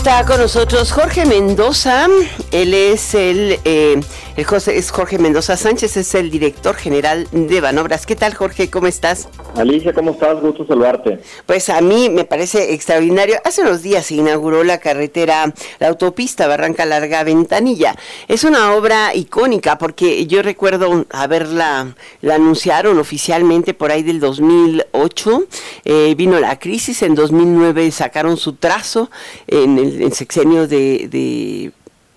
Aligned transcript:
Está 0.00 0.24
con 0.24 0.40
nosotros 0.40 0.92
Jorge 0.92 1.26
Mendoza. 1.26 2.08
Él 2.52 2.72
es 2.72 3.14
el, 3.14 3.60
eh, 3.66 4.00
José, 4.44 4.76
es 4.78 4.90
Jorge 4.90 5.18
Mendoza 5.18 5.56
Sánchez, 5.56 5.96
es 5.96 6.14
el 6.14 6.30
director 6.30 6.74
general 6.74 7.26
de 7.32 7.60
Banobras. 7.60 8.06
¿Qué 8.06 8.16
tal, 8.16 8.34
Jorge? 8.34 8.70
¿Cómo 8.70 8.86
estás? 8.86 9.28
Alicia, 9.56 9.92
¿cómo 9.92 10.12
estás? 10.12 10.40
Gusto 10.40 10.66
saludarte. 10.66 11.20
Pues 11.46 11.68
a 11.68 11.80
mí 11.80 12.08
me 12.08 12.24
parece 12.24 12.72
extraordinario. 12.72 13.36
Hace 13.44 13.62
unos 13.62 13.82
días 13.82 14.06
se 14.06 14.14
inauguró 14.14 14.64
la 14.64 14.78
carretera, 14.78 15.52
la 15.78 15.88
autopista 15.88 16.46
Barranca 16.46 16.84
Larga 16.86 17.24
Ventanilla. 17.24 17.96
Es 18.28 18.44
una 18.44 18.74
obra 18.74 19.14
icónica 19.14 19.78
porque 19.78 20.26
yo 20.26 20.42
recuerdo 20.42 21.06
haberla, 21.10 21.94
la 22.20 22.34
anunciaron 22.34 22.98
oficialmente 22.98 23.74
por 23.74 23.90
ahí 23.90 24.02
del 24.02 24.20
2008. 24.20 25.44
Eh, 25.84 26.14
vino 26.16 26.38
la 26.40 26.58
crisis, 26.58 27.02
en 27.02 27.14
2009 27.14 27.90
sacaron 27.90 28.36
su 28.36 28.54
trazo 28.54 29.10
en 29.46 29.78
el 29.78 30.12
sexenio 30.12 30.66
de, 30.66 31.08
de 31.08 31.72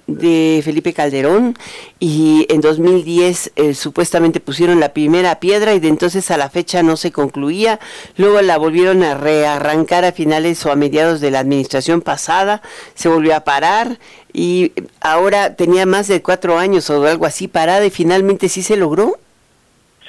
de 0.07 0.61
Felipe 0.63 0.93
Calderón 0.93 1.55
y 1.99 2.45
en 2.49 2.61
2010 2.61 3.53
eh, 3.55 3.73
supuestamente 3.73 4.39
pusieron 4.39 4.79
la 4.79 4.93
primera 4.93 5.39
piedra 5.39 5.73
y 5.73 5.79
de 5.79 5.87
entonces 5.87 6.29
a 6.29 6.37
la 6.37 6.49
fecha 6.49 6.83
no 6.83 6.97
se 6.97 7.11
concluía, 7.11 7.79
luego 8.17 8.41
la 8.41 8.57
volvieron 8.57 9.03
a 9.03 9.15
rearrancar 9.15 10.03
a 10.03 10.11
finales 10.11 10.65
o 10.65 10.71
a 10.71 10.75
mediados 10.75 11.21
de 11.21 11.31
la 11.31 11.39
administración 11.39 12.01
pasada, 12.01 12.61
se 12.95 13.07
volvió 13.07 13.35
a 13.35 13.41
parar 13.41 13.97
y 14.33 14.73
ahora 14.99 15.55
tenía 15.55 15.85
más 15.85 16.07
de 16.07 16.21
cuatro 16.21 16.57
años 16.57 16.89
o 16.89 17.05
algo 17.05 17.25
así 17.25 17.47
parada 17.47 17.85
y 17.85 17.89
finalmente 17.89 18.49
sí 18.49 18.61
se 18.61 18.75
logró. 18.75 19.13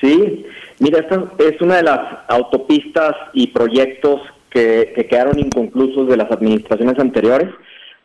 Sí, 0.00 0.44
mira, 0.80 1.00
esta 1.00 1.24
es 1.38 1.60
una 1.60 1.76
de 1.76 1.84
las 1.84 2.00
autopistas 2.28 3.14
y 3.32 3.46
proyectos 3.46 4.20
que, 4.50 4.92
que 4.96 5.06
quedaron 5.06 5.38
inconclusos 5.38 6.08
de 6.08 6.16
las 6.16 6.30
administraciones 6.30 6.98
anteriores 6.98 7.50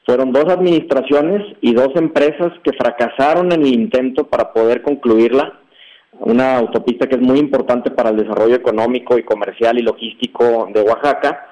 fueron 0.09 0.31
dos 0.31 0.45
administraciones 0.45 1.55
y 1.62 1.72
dos 1.76 1.90
empresas 1.94 2.52
que 2.63 2.73
fracasaron 2.73 3.52
en 3.52 3.62
el 3.62 3.68
intento 3.68 4.27
para 4.27 4.52
poder 4.52 4.82
concluirla, 4.82 5.60
una 6.21 6.57
autopista 6.57 7.05
que 7.05 7.13
es 7.13 7.21
muy 7.21 7.38
importante 7.38 7.91
para 7.91 8.10
el 8.10 8.18
desarrollo 8.18 8.55
económico 8.55 9.20
y 9.20 9.24
comercial 9.24 9.77
y 9.77 9.84
logístico 9.84 10.68
de 10.74 10.82
Oaxaca. 10.82 11.46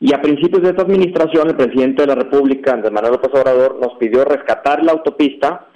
Y 0.00 0.12
a 0.12 0.20
principios 0.20 0.62
de 0.64 0.70
esta 0.70 0.82
administración, 0.82 1.50
el 1.50 1.54
presidente 1.54 2.02
de 2.02 2.08
la 2.08 2.16
República, 2.16 2.72
Andrés 2.72 2.90
Manuel 2.90 3.12
López 3.12 3.30
Obrador, 3.40 3.78
nos 3.80 3.94
pidió 4.00 4.24
rescatar 4.24 4.82
la 4.82 4.90
autopista 4.90 5.68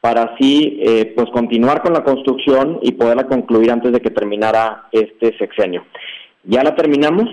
para 0.00 0.22
así 0.22 0.78
eh, 0.80 1.12
pues 1.14 1.28
continuar 1.34 1.82
con 1.82 1.92
la 1.92 2.02
construcción 2.02 2.78
y 2.80 2.92
poderla 2.92 3.26
concluir 3.26 3.70
antes 3.70 3.92
de 3.92 4.00
que 4.00 4.10
terminara 4.10 4.88
este 4.90 5.36
sexenio. 5.36 5.84
Ya 6.44 6.62
la 6.62 6.74
terminamos, 6.74 7.28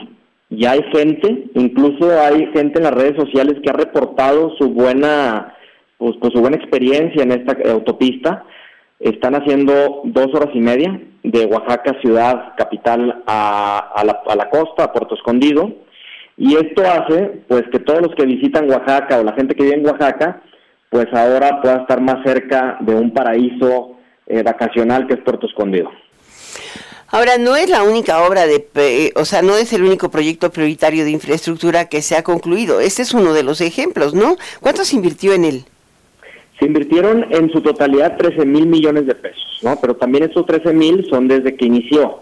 ya 0.52 0.71
hay 0.71 0.83
gente, 0.94 1.45
incluso 1.55 2.11
hay 2.21 2.45
gente 2.53 2.80
en 2.80 2.83
las 2.83 2.94
redes 2.94 3.16
sociales 3.16 3.55
que 3.63 3.69
ha 3.69 3.73
reportado 3.73 4.53
su 4.57 4.69
buena, 4.69 5.55
pues, 5.97 6.16
pues, 6.19 6.33
su 6.33 6.41
buena 6.41 6.57
experiencia 6.57 7.23
en 7.23 7.31
esta 7.31 7.57
autopista. 7.71 8.44
Están 8.99 9.33
haciendo 9.35 10.02
dos 10.03 10.27
horas 10.33 10.49
y 10.53 10.59
media 10.59 11.02
de 11.23 11.45
Oaxaca 11.45 11.99
ciudad 12.02 12.53
capital 12.57 13.23
a, 13.25 13.94
a, 13.95 14.03
la, 14.03 14.22
a 14.27 14.35
la 14.35 14.49
costa, 14.49 14.83
a 14.83 14.91
Puerto 14.91 15.16
Escondido, 15.16 15.72
y 16.38 16.55
esto 16.55 16.81
hace 16.81 17.44
pues 17.47 17.63
que 17.72 17.79
todos 17.79 18.02
los 18.02 18.16
que 18.16 18.25
visitan 18.25 18.69
Oaxaca 18.69 19.19
o 19.19 19.23
la 19.23 19.33
gente 19.33 19.55
que 19.55 19.63
vive 19.63 19.77
en 19.77 19.85
Oaxaca, 19.85 20.41
pues 20.89 21.07
ahora 21.13 21.61
pueda 21.61 21.77
estar 21.77 22.02
más 22.02 22.17
cerca 22.25 22.77
de 22.81 22.94
un 22.94 23.13
paraíso 23.13 23.97
eh, 24.27 24.44
vacacional 24.44 25.07
que 25.07 25.13
es 25.13 25.22
Puerto 25.22 25.47
Escondido. 25.47 25.89
Ahora, 27.11 27.37
no 27.37 27.57
es 27.57 27.69
la 27.69 27.83
única 27.83 28.25
obra 28.25 28.47
de, 28.47 28.65
eh, 28.75 29.11
o 29.15 29.25
sea, 29.25 29.41
no 29.41 29.57
es 29.57 29.73
el 29.73 29.83
único 29.83 30.09
proyecto 30.09 30.49
prioritario 30.49 31.03
de 31.03 31.11
infraestructura 31.11 31.89
que 31.89 32.01
se 32.01 32.15
ha 32.15 32.23
concluido. 32.23 32.79
Este 32.79 33.01
es 33.01 33.13
uno 33.13 33.33
de 33.33 33.43
los 33.43 33.59
ejemplos, 33.59 34.13
¿no? 34.13 34.37
¿Cuánto 34.61 34.85
se 34.85 34.95
invirtió 34.95 35.33
en 35.33 35.43
él? 35.43 35.65
Se 36.57 36.65
invirtieron 36.65 37.25
en 37.31 37.51
su 37.51 37.59
totalidad 37.59 38.15
13 38.15 38.45
mil 38.45 38.65
millones 38.65 39.07
de 39.07 39.15
pesos, 39.15 39.59
¿no? 39.61 39.77
Pero 39.81 39.97
también 39.97 40.23
estos 40.23 40.45
13 40.45 40.73
mil 40.73 41.05
son 41.09 41.27
desde 41.27 41.55
que 41.55 41.65
inició. 41.65 42.21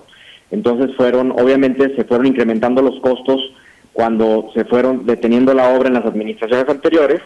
Entonces 0.49 0.95
fueron, 0.97 1.33
obviamente, 1.33 1.95
se 1.95 2.03
fueron 2.05 2.25
incrementando 2.25 2.81
los 2.81 2.99
costos 3.01 3.39
cuando 3.93 4.49
se 4.55 4.65
fueron 4.65 5.05
deteniendo 5.05 5.53
la 5.53 5.69
obra 5.69 5.89
en 5.89 5.93
las 5.95 6.05
administraciones 6.05 6.67
anteriores 6.67 7.21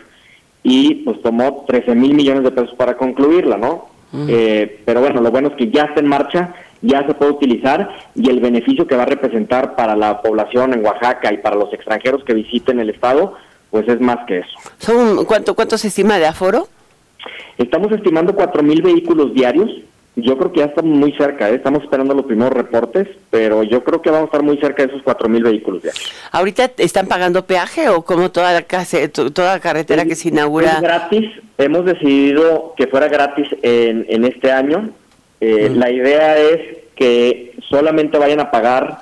y 0.63 0.96
pues 1.06 1.22
tomó 1.22 1.63
13 1.68 1.96
mil 1.96 2.13
millones 2.13 2.44
de 2.44 2.52
pesos 2.52 2.75
para 2.75 2.97
concluirla, 2.97 3.57
¿no? 3.57 3.88
Eh, 4.28 4.81
pero 4.85 5.00
bueno, 5.00 5.22
lo 5.22 5.31
bueno 5.31 5.47
es 5.47 5.56
que 5.56 5.72
ya 5.72 5.85
está 5.85 6.00
en 6.00 6.07
marcha 6.07 6.53
ya 6.84 7.08
se 7.08 7.14
puede 7.14 7.32
utilizar 7.32 7.90
y 8.14 8.30
el 8.30 8.40
beneficio 8.40 8.86
que 8.86 8.96
va 8.96 9.04
a 9.04 9.08
representar 9.08 9.76
para 9.76 9.96
la 9.96 10.22
población 10.22 10.74
en 10.74 10.86
Oaxaca 10.86 11.34
y 11.34 11.38
para 11.38 11.56
los 11.56 11.74
extranjeros 11.74 12.24
que 12.24 12.34
visiten 12.34 12.80
el 12.80 12.90
estado, 12.90 13.36
pues 13.72 13.88
es 13.88 14.00
más 14.00 14.18
que 14.28 14.40
eso. 14.40 14.58
¿Son, 14.78 15.26
cuánto, 15.26 15.56
¿Cuánto 15.56 15.78
se 15.78 15.88
estima 15.88 16.20
de 16.20 16.28
aforo? 16.28 16.68
Estamos 17.58 17.92
estimando 17.92 18.36
mil 18.62 18.82
vehículos 18.82 19.34
diarios. 19.34 19.70
Yo 20.16 20.38
creo 20.38 20.52
que 20.52 20.60
ya 20.60 20.66
estamos 20.66 20.96
muy 20.96 21.12
cerca, 21.14 21.50
¿eh? 21.50 21.56
estamos 21.56 21.82
esperando 21.82 22.14
los 22.14 22.26
primeros 22.26 22.54
reportes, 22.54 23.08
pero 23.32 23.64
yo 23.64 23.84
creo 23.84 24.00
que 24.00 24.12
vamos 24.12 24.26
a 24.26 24.28
estar 24.28 24.44
muy 24.44 24.58
cerca 24.58 24.86
de 24.86 24.94
esos 24.94 25.30
mil 25.30 25.42
vehículos 25.42 25.82
diarios. 25.82 26.14
¿Ahorita 26.32 26.72
están 26.78 27.08
pagando 27.08 27.46
peaje 27.46 27.90
o 27.90 28.04
como 28.04 28.30
toda 28.30 28.54
la, 28.54 28.64
toda 29.34 29.60
carretera 29.60 30.06
que 30.06 30.14
se 30.14 30.30
inaugura? 30.30 30.74
Es 30.74 30.82
gratis, 30.82 31.32
hemos 31.58 31.86
decidido 31.86 32.76
que 32.78 32.86
fuera 32.86 33.08
gratis 33.08 33.48
en, 33.64 34.06
en 34.08 34.26
este 34.26 34.52
año, 34.52 34.92
eh, 35.42 35.72
la 35.74 35.92
idea 35.92 36.38
es 36.38 36.78
que 36.96 37.56
solamente 37.70 38.18
vayan 38.18 38.40
a 38.40 38.52
pagar 38.52 39.02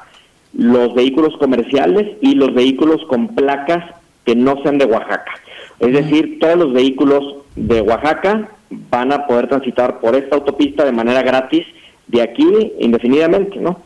los 0.53 0.94
vehículos 0.94 1.38
comerciales 1.38 2.18
y 2.22 2.36
los 2.36 2.53
vehículos 2.53 3.03
con 3.08 3.30
placas 3.36 3.84
que 4.25 4.36
no 4.36 4.62
sean 4.64 4.78
de 4.78 4.86
Oaxaca. 4.86 5.31
Es 5.80 5.94
decir, 5.94 6.40
todos 6.40 6.58
los 6.58 6.74
vehículos 6.74 7.36
de 7.56 7.81
Oaxaca 7.81 8.50
van 8.69 9.12
a 9.12 9.25
poder 9.28 9.47
transitar 9.47 10.00
por 10.00 10.16
esta 10.16 10.36
autopista 10.36 10.86
de 10.86 10.92
manera 10.92 11.22
gratis 11.24 11.66
de 12.08 12.22
aquí 12.22 12.74
indefinidamente, 12.80 13.59
¿no? 13.59 13.81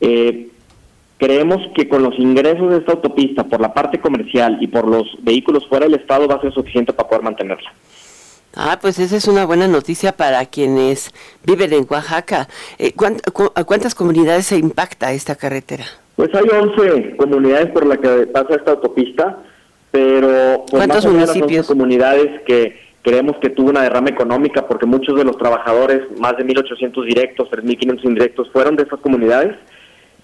Eh, 0.00 0.48
creemos 1.18 1.60
que 1.74 1.88
con 1.88 2.02
los 2.02 2.18
ingresos 2.18 2.70
de 2.70 2.78
esta 2.78 2.92
autopista 2.92 3.44
por 3.44 3.60
la 3.60 3.72
parte 3.72 3.98
comercial 3.98 4.58
y 4.60 4.66
por 4.66 4.86
los 4.86 5.06
vehículos 5.22 5.66
fuera 5.66 5.86
del 5.86 5.94
estado 5.94 6.28
va 6.28 6.36
a 6.36 6.40
ser 6.40 6.52
suficiente 6.52 6.92
para 6.92 7.08
poder 7.08 7.24
mantenerla. 7.24 7.72
Ah, 8.58 8.78
pues 8.80 8.98
esa 8.98 9.16
es 9.18 9.28
una 9.28 9.44
buena 9.44 9.68
noticia 9.68 10.12
para 10.12 10.46
quienes 10.46 11.12
viven 11.44 11.74
en 11.74 11.86
Oaxaca. 11.90 12.48
Eh, 12.78 12.94
¿A 13.54 13.64
cuántas 13.64 13.94
comunidades 13.94 14.46
se 14.46 14.56
impacta 14.56 15.12
esta 15.12 15.34
carretera? 15.34 15.84
Pues 16.16 16.34
hay 16.34 16.46
11 16.48 17.16
comunidades 17.18 17.70
por 17.72 17.84
las 17.84 17.98
que 17.98 18.26
pasa 18.28 18.54
esta 18.54 18.70
autopista, 18.70 19.36
pero 19.90 20.64
pues 20.70 20.86
¿cuántos 20.86 21.04
municipios? 21.04 21.66
Comunidades 21.66 22.40
que 22.46 22.80
creemos 23.02 23.36
que 23.42 23.50
tuvo 23.50 23.68
una 23.68 23.82
derrama 23.82 24.08
económica 24.08 24.66
porque 24.66 24.86
muchos 24.86 25.18
de 25.18 25.24
los 25.24 25.36
trabajadores, 25.36 26.04
más 26.18 26.38
de 26.38 26.46
1.800 26.46 27.04
directos, 27.04 27.50
3.500 27.50 28.04
indirectos, 28.04 28.50
fueron 28.52 28.74
de 28.76 28.84
esas 28.84 29.00
comunidades. 29.00 29.54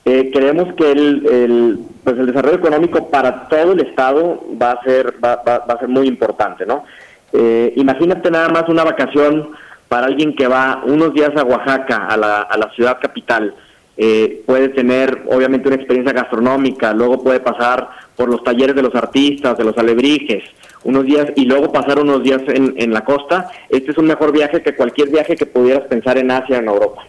Eh, 0.06 0.31
creemos 0.32 0.72
que 0.75 0.91
el, 0.91 1.81
pues 2.03 2.19
el 2.19 2.26
desarrollo 2.26 2.56
económico 2.56 3.10
para 3.10 3.47
todo 3.48 3.72
el 3.72 3.81
estado 3.81 4.42
va 4.60 4.72
a 4.72 4.82
ser 4.82 5.15
va, 5.22 5.37
va 5.44 5.75
a 5.75 5.78
ser 5.78 5.88
muy 5.88 6.09
importante, 6.09 6.65
¿no? 6.65 6.84
Eh, 7.32 7.72
imagínate 7.76 8.31
nada 8.31 8.48
más 8.48 8.69
una 8.69 8.84
vacación 8.84 9.50
para 9.88 10.06
alguien 10.06 10.34
que 10.34 10.48
va 10.48 10.82
unos 10.84 11.12
días 11.15 11.31
a 11.37 11.44
Oaxaca, 11.44 12.06
a 12.06 12.16
la, 12.16 12.43
a 12.43 12.56
la 12.56 12.70
ciudad 12.70 12.98
capital. 13.00 13.54
Eh, 13.97 14.43
puede 14.47 14.70
tener 14.70 15.25
obviamente 15.28 15.69
una 15.69 15.76
experiencia 15.76 16.15
gastronómica, 16.15 16.94
luego 16.94 17.22
puede 17.22 17.41
pasar 17.41 17.88
por 18.16 18.28
los 18.28 18.42
talleres 18.42 18.75
de 18.75 18.82
los 18.82 18.94
artistas, 18.94 19.59
de 19.59 19.65
los 19.65 19.76
alebrijes, 19.76 20.44
unos 20.84 21.04
días 21.04 21.26
y 21.37 21.44
luego 21.44 21.71
pasar 21.71 21.98
unos 21.98 22.22
días 22.22 22.41
en, 22.48 22.75
en 22.78 22.92
la 22.92 23.04
costa. 23.04 23.50
Este 23.69 23.91
es 23.91 23.98
un 23.98 24.06
mejor 24.06 24.32
viaje 24.32 24.62
que 24.62 24.75
cualquier 24.75 25.10
viaje 25.10 25.37
que 25.37 25.47
pudieras 25.47 25.82
pensar 25.88 26.16
en 26.16 26.31
Asia 26.31 26.56
o 26.56 26.60
en 26.60 26.69
Europa. 26.69 27.03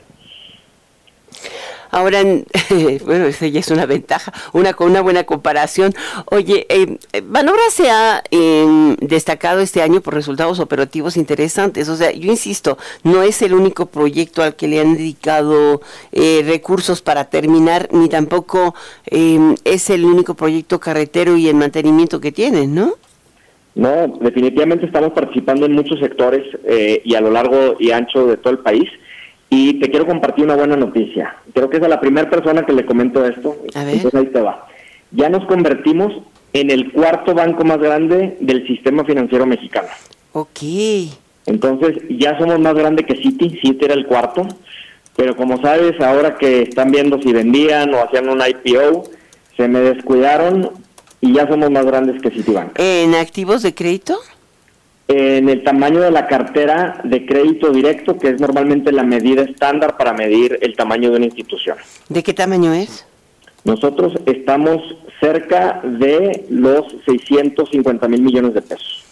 Ahora, 1.93 2.23
bueno, 3.05 3.25
esa 3.25 3.45
ya 3.45 3.59
es 3.59 3.69
una 3.69 3.85
ventaja, 3.85 4.33
una 4.51 4.73
con 4.73 4.89
una 4.89 5.01
buena 5.01 5.25
comparación. 5.25 5.93
Oye, 6.25 6.65
eh, 6.67 6.97
Banobra 7.23 7.61
se 7.69 7.91
ha 7.91 8.23
em, 8.31 8.95
destacado 8.95 9.59
este 9.59 9.83
año 9.83 10.01
por 10.01 10.15
resultados 10.15 10.59
operativos 10.59 11.17
interesantes. 11.17 11.89
O 11.89 11.95
sea, 11.95 12.11
yo 12.11 12.31
insisto, 12.31 12.79
no 13.03 13.21
es 13.21 13.43
el 13.43 13.53
único 13.53 13.85
proyecto 13.85 14.41
al 14.41 14.55
que 14.55 14.67
le 14.67 14.81
han 14.81 14.95
dedicado 14.95 15.81
eh, 16.11 16.43
recursos 16.43 17.03
para 17.03 17.25
terminar, 17.25 17.89
ni 17.91 18.09
tampoco 18.09 18.73
em, 19.05 19.53
es 19.63 19.91
el 19.91 20.03
único 20.03 20.33
proyecto 20.33 20.79
carretero 20.79 21.37
y 21.37 21.47
en 21.47 21.59
mantenimiento 21.59 22.19
que 22.19 22.31
tienen, 22.31 22.73
¿no? 22.73 22.95
No, 23.75 24.07
definitivamente 24.19 24.87
estamos 24.87 25.13
participando 25.13 25.67
en 25.67 25.73
muchos 25.73 25.99
sectores 25.99 26.43
eh, 26.63 27.03
y 27.05 27.13
a 27.13 27.21
lo 27.21 27.29
largo 27.29 27.75
y 27.79 27.91
ancho 27.91 28.25
de 28.25 28.37
todo 28.37 28.53
el 28.53 28.59
país. 28.59 28.89
Y 29.49 29.79
te 29.79 29.89
quiero 29.89 30.07
compartir 30.07 30.45
una 30.45 30.55
buena 30.55 30.75
noticia. 30.75 31.35
Creo 31.53 31.69
que 31.69 31.77
es 31.77 31.83
a 31.83 31.87
la 31.87 32.01
primera 32.01 32.29
persona 32.29 32.65
que 32.65 32.73
le 32.73 32.85
comento 32.85 33.25
esto. 33.25 33.57
Entonces 33.73 34.13
ahí 34.15 34.25
te 34.27 34.41
va. 34.41 34.67
Ya 35.11 35.29
nos 35.29 35.45
convertimos 35.45 36.11
en 36.53 36.71
el 36.71 36.91
cuarto 36.91 37.33
banco 37.33 37.63
más 37.63 37.79
grande 37.79 38.37
del 38.39 38.65
sistema 38.65 39.03
financiero 39.05 39.45
mexicano. 39.45 39.89
Ok. 40.31 40.59
Entonces 41.45 41.97
ya 42.09 42.37
somos 42.39 42.59
más 42.59 42.73
grande 42.73 43.05
que 43.05 43.15
Citi. 43.15 43.59
Citi 43.61 43.85
era 43.85 43.93
el 43.93 44.07
cuarto. 44.07 44.47
Pero 45.15 45.35
como 45.35 45.61
sabes, 45.61 45.99
ahora 46.01 46.37
que 46.37 46.63
están 46.63 46.91
viendo 46.91 47.21
si 47.21 47.31
vendían 47.31 47.93
o 47.93 48.03
hacían 48.03 48.29
un 48.29 48.41
IPO, 48.41 49.03
se 49.55 49.67
me 49.67 49.79
descuidaron 49.79 50.71
y 51.21 51.33
ya 51.33 51.47
somos 51.47 51.69
más 51.69 51.85
grandes 51.85 52.21
que 52.21 52.31
Citibank. 52.31 52.79
¿En 52.79 53.13
activos 53.13 53.61
de 53.61 53.75
crédito? 53.75 54.17
En 55.07 55.49
el 55.49 55.63
tamaño 55.63 56.01
de 56.01 56.11
la 56.11 56.27
cartera 56.27 57.01
de 57.03 57.25
crédito 57.25 57.71
directo, 57.71 58.17
que 58.17 58.29
es 58.29 58.39
normalmente 58.39 58.91
la 58.91 59.03
medida 59.03 59.43
estándar 59.43 59.97
para 59.97 60.13
medir 60.13 60.57
el 60.61 60.75
tamaño 60.75 61.11
de 61.11 61.17
una 61.17 61.25
institución. 61.25 61.77
¿De 62.09 62.23
qué 62.23 62.33
tamaño 62.33 62.73
es? 62.73 63.05
Nosotros 63.65 64.13
estamos 64.25 64.81
cerca 65.19 65.81
de 65.83 66.45
los 66.49 66.85
650 67.05 68.07
mil 68.07 68.21
millones 68.21 68.53
de 68.53 68.61
pesos. 68.61 69.03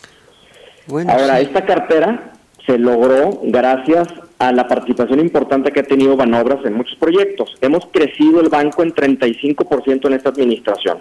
Ahora, 1.08 1.40
esta 1.40 1.66
cartera 1.66 2.34
se 2.66 2.78
logró 2.78 3.40
gracias 3.44 4.08
a 4.40 4.52
la 4.52 4.68
participación 4.68 5.20
importante 5.20 5.72
que 5.72 5.82
ha 5.82 5.84
tenido 5.84 6.18
Banobras 6.18 6.66
en 6.66 6.74
muchos 6.74 6.98
proyectos. 6.98 7.56
Hemos 7.62 7.86
crecido 7.92 8.42
el 8.42 8.50
banco 8.50 8.84
en 8.84 8.94
35% 8.94 10.08
en 10.08 10.14
esta 10.14 10.30
administración 10.30 11.00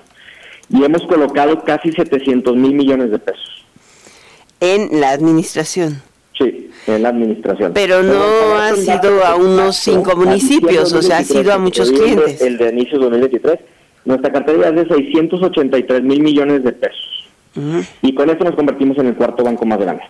y 0.68 0.84
hemos 0.84 1.02
colocado 1.06 1.64
casi 1.64 1.90
700 1.90 2.54
mil 2.56 2.74
millones 2.74 3.10
de 3.10 3.18
pesos. 3.18 3.59
En 4.60 5.00
la 5.00 5.10
administración. 5.10 6.02
Sí, 6.38 6.70
en 6.86 7.02
la 7.02 7.10
administración. 7.10 7.72
Pero 7.74 8.02
no 8.02 8.54
ha 8.56 8.74
sido 8.74 9.24
a 9.24 9.34
unos 9.36 9.76
cinco 9.76 10.16
municipios, 10.16 10.92
o 10.92 11.02
sea, 11.02 11.18
ha 11.18 11.24
sido 11.24 11.52
a 11.52 11.58
muchos 11.58 11.90
clientes. 11.90 12.40
El 12.40 12.58
de 12.58 12.70
inicio 12.70 12.98
de 12.98 13.04
2023, 13.04 13.58
nuestra 14.04 14.32
cartera 14.32 14.68
es 14.68 14.74
de 14.74 14.94
683 14.94 16.02
mil 16.02 16.22
millones 16.22 16.64
de 16.64 16.72
pesos. 16.72 17.28
Y 18.02 18.14
con 18.14 18.30
esto 18.30 18.44
nos 18.44 18.54
convertimos 18.54 18.96
en 18.98 19.08
el 19.08 19.14
cuarto 19.14 19.42
banco 19.42 19.66
más 19.66 19.78
grande. 19.78 20.04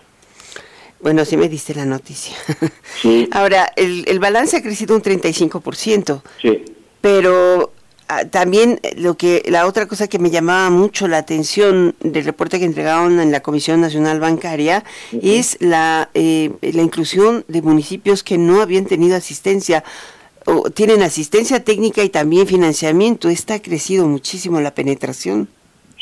Bueno, 1.01 1.25
sí 1.25 1.35
me 1.35 1.49
diste 1.49 1.73
la 1.73 1.85
noticia. 1.85 2.35
Sí. 3.01 3.27
Ahora, 3.31 3.71
el, 3.75 4.05
el 4.07 4.19
balance 4.19 4.57
ha 4.57 4.61
crecido 4.61 4.95
un 4.95 5.01
35%. 5.01 6.21
Sí. 6.41 6.63
Pero 7.01 7.73
también 8.31 8.79
lo 8.97 9.15
que 9.15 9.43
la 9.47 9.67
otra 9.67 9.87
cosa 9.87 10.07
que 10.07 10.19
me 10.19 10.29
llamaba 10.29 10.69
mucho 10.69 11.07
la 11.07 11.17
atención 11.17 11.95
del 11.99 12.25
reporte 12.25 12.59
que 12.59 12.65
entregaron 12.65 13.19
en 13.19 13.31
la 13.31 13.41
Comisión 13.41 13.81
Nacional 13.81 14.19
Bancaria 14.19 14.83
es 15.21 15.57
la, 15.59 16.09
eh, 16.13 16.51
la 16.61 16.81
inclusión 16.81 17.45
de 17.47 17.61
municipios 17.61 18.23
que 18.23 18.37
no 18.37 18.61
habían 18.61 18.85
tenido 18.85 19.15
asistencia 19.15 19.83
o 20.45 20.69
tienen 20.69 21.03
asistencia 21.03 21.63
técnica 21.63 22.03
y 22.03 22.09
también 22.09 22.47
financiamiento. 22.47 23.29
Esta 23.29 23.55
ha 23.55 23.61
crecido 23.61 24.07
muchísimo 24.07 24.59
la 24.59 24.73
penetración. 24.73 25.47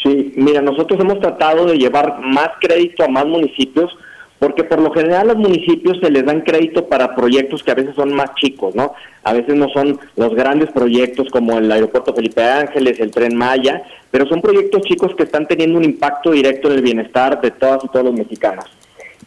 Sí, 0.02 0.34
mira, 0.38 0.62
nosotros 0.62 1.00
hemos 1.00 1.20
tratado 1.20 1.66
de 1.66 1.78
llevar 1.78 2.22
más 2.22 2.50
crédito 2.62 3.04
a 3.04 3.10
más 3.10 3.26
municipios 3.26 3.92
porque 4.40 4.64
por 4.64 4.80
lo 4.80 4.92
general 4.92 5.28
los 5.28 5.38
municipios 5.38 6.00
se 6.02 6.10
les 6.10 6.26
dan 6.26 6.42
crédito 6.42 6.88
para 6.88 7.14
proyectos 7.14 7.62
que 7.62 7.72
a 7.72 7.76
veces 7.76 7.94
son 7.96 8.14
más 8.14 8.34
chicos, 8.36 8.74
¿no? 8.74 8.94
A 9.24 9.34
veces 9.34 9.56
no 9.56 9.68
son 9.70 10.00
los 10.16 10.34
grandes 10.34 10.72
proyectos 10.72 11.28
como 11.30 11.58
el 11.58 11.70
aeropuerto 11.70 12.14
Felipe 12.14 12.42
Ángeles, 12.42 13.00
el 13.02 13.12
tren 13.12 13.36
Maya, 13.36 13.84
pero 14.10 14.26
son 14.28 14.42
proyectos 14.42 14.82
chicos 14.84 15.14
que 15.16 15.24
están 15.24 15.46
teniendo 15.46 15.78
un 15.78 15.84
impacto 15.84 16.32
directo 16.32 16.70
en 16.70 16.76
el 16.76 16.82
bienestar 16.82 17.42
de 17.42 17.52
todas 17.52 17.84
y 17.84 17.90
todos 17.90 18.06
los 18.06 18.14
mexicanos. 18.14 18.66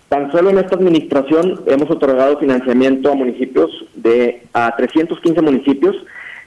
Tan 0.09 0.33
solo 0.33 0.51
en 0.51 0.59
esta 0.59 0.77
administración 0.77 1.63
hemos 1.67 1.91
otorgado 1.91 2.39
financiamiento 2.39 3.11
a 3.11 3.15
municipios 3.15 3.71
de 3.95 4.43
a 4.53 4.75
315 4.77 5.41
municipios, 5.43 5.97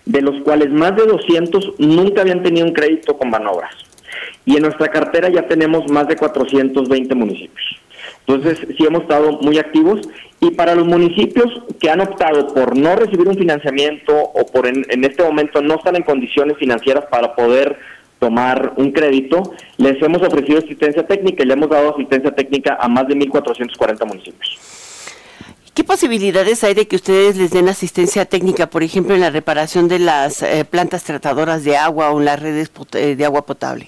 de 0.05 0.21
los 0.21 0.41
cuales 0.43 0.71
más 0.71 0.95
de 0.95 1.05
200 1.05 1.75
nunca 1.79 2.21
habían 2.21 2.43
tenido 2.43 2.65
un 2.65 2.73
crédito 2.73 3.17
con 3.17 3.31
Banobras. 3.31 3.73
Y 4.45 4.55
en 4.57 4.63
nuestra 4.63 4.87
cartera 4.89 5.29
ya 5.29 5.47
tenemos 5.47 5.89
más 5.89 6.07
de 6.07 6.15
420 6.15 7.15
municipios. 7.15 7.84
Entonces, 8.27 8.67
sí 8.75 8.85
hemos 8.85 9.03
estado 9.03 9.33
muy 9.41 9.57
activos 9.59 10.01
y 10.41 10.51
para 10.51 10.75
los 10.75 10.85
municipios 10.85 11.45
que 11.79 11.89
han 11.89 12.01
optado 12.01 12.53
por 12.53 12.75
no 12.75 12.95
recibir 12.95 13.27
un 13.27 13.37
financiamiento 13.37 14.13
o 14.15 14.45
por 14.45 14.67
en, 14.67 15.03
este 15.03 15.23
momento 15.23 15.61
no 15.61 15.75
están 15.75 15.95
en 15.95 16.03
condiciones 16.03 16.57
financieras 16.57 17.05
para 17.09 17.35
poder 17.35 17.77
tomar 18.19 18.73
un 18.77 18.91
crédito, 18.91 19.53
les 19.77 20.01
hemos 20.01 20.21
ofrecido 20.21 20.59
asistencia 20.59 21.05
técnica 21.05 21.43
y 21.43 21.47
le 21.47 21.53
hemos 21.53 21.69
dado 21.69 21.93
asistencia 21.93 22.31
técnica 22.31 22.77
a 22.79 22.87
más 22.87 23.07
de 23.07 23.15
1.440 23.15 24.05
municipios. 24.07 24.57
¿Qué 25.73 25.83
posibilidades 25.83 26.63
hay 26.63 26.73
de 26.73 26.87
que 26.87 26.95
ustedes 26.95 27.35
les 27.35 27.51
den 27.51 27.67
asistencia 27.67 28.25
técnica, 28.25 28.69
por 28.69 28.81
ejemplo, 28.81 29.13
en 29.13 29.19
la 29.19 29.29
reparación 29.29 29.89
de 29.89 29.99
las 29.99 30.41
eh, 30.41 30.63
plantas 30.63 31.03
tratadoras 31.03 31.65
de 31.65 31.75
agua 31.75 32.11
o 32.11 32.19
en 32.19 32.25
las 32.25 32.39
redes 32.39 32.71
eh, 32.93 33.15
de 33.17 33.25
agua 33.25 33.45
potable? 33.45 33.87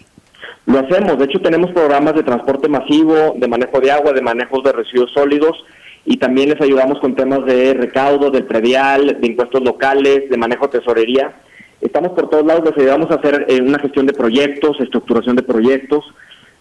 Lo 0.67 0.79
hacemos, 0.79 1.17
de 1.17 1.23
hecho 1.23 1.39
tenemos 1.39 1.71
programas 1.71 2.13
de 2.13 2.23
transporte 2.23 2.67
masivo, 2.67 3.35
de 3.37 3.47
manejo 3.47 3.79
de 3.79 3.89
agua, 3.89 4.11
de 4.11 4.21
manejos 4.21 4.61
de 4.63 4.73
residuos 4.73 5.09
sólidos 5.13 5.55
y 6.03 6.17
también 6.17 6.49
les 6.49 6.59
ayudamos 6.59 6.99
con 6.99 7.15
temas 7.15 7.45
de 7.45 7.73
recaudo, 7.73 8.29
del 8.31 8.43
predial, 8.43 9.17
de 9.21 9.27
impuestos 9.27 9.63
locales, 9.63 10.29
de 10.29 10.37
manejo 10.37 10.67
de 10.67 10.79
tesorería. 10.79 11.33
Estamos 11.79 12.11
por 12.11 12.29
todos 12.29 12.45
lados, 12.45 12.65
les 12.65 12.77
ayudamos 12.79 13.09
a 13.11 13.15
hacer 13.15 13.45
eh, 13.47 13.61
una 13.61 13.79
gestión 13.79 14.07
de 14.07 14.13
proyectos, 14.13 14.81
estructuración 14.81 15.37
de 15.37 15.43
proyectos. 15.43 16.03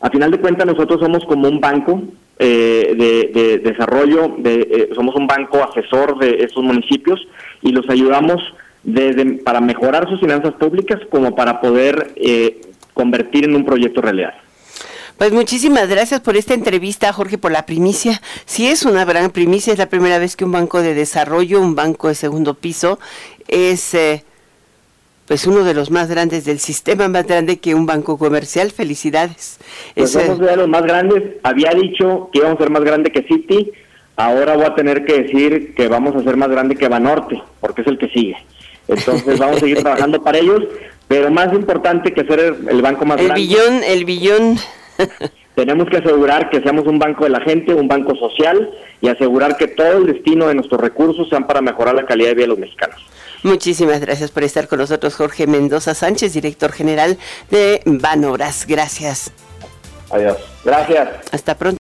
A 0.01 0.09
final 0.09 0.31
de 0.31 0.39
cuentas 0.39 0.67
nosotros 0.69 1.01
somos 1.01 1.25
como 1.25 1.49
un 1.49 1.61
banco 1.61 2.01
eh, 2.39 2.95
de, 3.35 3.59
desarrollo, 3.59 4.37
de, 4.39 4.69
eh, 4.71 4.89
somos 4.95 5.17
un 5.17 5.27
banco 5.27 5.65
asesor 5.65 6.21
de 6.21 6.45
estos 6.45 6.63
municipios 6.63 7.27
y 7.61 7.73
los 7.73 7.89
ayudamos 7.89 8.41
desde 8.87 9.25
para 9.43 9.61
mejorar 9.61 10.09
sus 10.09 10.21
finanzas 10.21 10.53
públicas 10.55 11.01
como 11.11 11.35
para 11.35 11.61
poder 11.61 12.13
eh, 12.15 12.61
convertir 12.97 13.45
en 13.45 13.55
un 13.55 13.65
proyecto 13.65 14.01
realidad. 14.01 14.33
Pues 15.19 15.31
muchísimas 15.31 15.89
gracias 15.89 16.21
por 16.21 16.37
esta 16.37 16.55
entrevista, 16.55 17.13
Jorge, 17.13 17.37
por 17.37 17.53
la 17.53 17.67
primicia. 17.67 18.21
Sí 18.47 18.67
es 18.69 18.85
una 18.85 19.05
gran 19.05 19.31
primicia, 19.31 19.73
es 19.73 19.79
la 19.79 19.89
primera 19.89 20.19
vez 20.19 20.35
que 20.35 20.47
un 20.47 20.53
banco 20.53 20.81
de 20.81 20.95
desarrollo, 20.95 21.61
un 21.61 21.75
banco 21.75 22.09
de 22.09 22.15
segundo 22.15 22.55
piso, 22.55 22.99
es 23.49 23.95
eh, 23.95 24.25
pues 25.27 25.47
uno 25.47 25.63
de 25.63 25.75
los 25.75 25.91
más 25.91 26.09
grandes 26.09 26.47
del 26.47 26.59
sistema, 26.59 27.09
más 27.09 27.27
grande 27.27 27.59
que 27.59 27.75
un 27.75 27.85
banco 27.85 28.17
comercial. 28.17 28.71
Felicidades. 28.71 29.59
Pues 29.95 30.13
somos 30.13 30.39
de 30.39 30.57
los 30.57 30.69
más 30.69 30.83
grandes. 30.83 31.23
Había 31.43 31.71
dicho 31.71 32.31
que 32.33 32.39
íbamos 32.39 32.59
a 32.59 32.63
ser 32.63 32.71
más 32.71 32.83
grande 32.83 33.11
que 33.11 33.23
Citi. 33.25 33.73
Ahora 34.17 34.57
voy 34.57 34.65
a 34.65 34.75
tener 34.75 35.05
que 35.05 35.23
decir 35.23 35.75
que 35.75 35.89
vamos 35.89 36.17
a 36.17 36.23
ser 36.23 36.37
más 36.39 36.49
grande 36.49 36.77
que 36.77 36.89
Banorte, 36.89 37.43
porque 37.61 37.83
es 37.83 37.89
el 37.89 37.99
que 37.99 38.09
sigue. 38.09 38.37
Entonces 38.89 39.39
vamos 39.39 39.57
a 39.57 39.61
seguir 39.61 39.81
trabajando 39.81 40.23
para 40.23 40.39
ellos. 40.39 40.63
Pero 41.09 41.31
más 41.31 41.53
importante 41.53 42.13
que 42.13 42.25
ser 42.25 42.57
el, 42.69 42.83
banco 42.83 43.05
más 43.05 43.21
el 43.21 43.33
Billón, 43.33 43.85
el 43.85 44.05
billón. 44.05 44.59
tenemos 45.57 45.89
que 45.89 45.97
asegurar 45.97 46.51
que 46.51 46.61
seamos 46.61 46.87
un 46.87 46.99
banco 46.99 47.25
de 47.25 47.31
la 47.31 47.41
gente, 47.41 47.75
un 47.75 47.89
banco 47.89 48.15
social 48.15 48.71
y 49.01 49.09
asegurar 49.09 49.57
que 49.57 49.67
todo 49.67 49.99
el 49.99 50.07
destino 50.07 50.47
de 50.49 50.55
nuestros 50.55 50.81
recursos 50.81 51.29
sean 51.29 51.47
para 51.47 51.63
mejorar 51.63 51.95
la 51.95 52.05
calidad 52.05 52.29
de 52.29 52.35
vida 52.35 52.45
de 52.45 52.49
los 52.49 52.59
mexicanos. 52.59 52.97
Muchísimas 53.43 54.01
gracias 54.01 54.31
por 54.31 54.45
estar 54.45 54.69
con 54.69 54.81
nosotros, 54.81 55.15
Jorge 55.15 55.47
Mendoza 55.47 55.95
Sánchez, 55.95 56.35
director 56.35 56.73
general 56.73 57.17
de 57.51 57.81
Banobras. 57.87 58.67
Gracias. 58.67 59.33
Adiós. 60.11 60.37
Gracias. 60.65 61.09
Hasta 61.33 61.57
pronto. 61.57 61.75